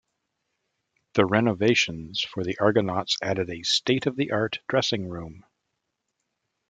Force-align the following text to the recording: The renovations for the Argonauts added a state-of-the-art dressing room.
The 1.13 1.27
renovations 1.27 2.21
for 2.21 2.43
the 2.43 2.57
Argonauts 2.57 3.19
added 3.21 3.51
a 3.51 3.61
state-of-the-art 3.61 4.61
dressing 4.67 5.07
room. 5.07 5.45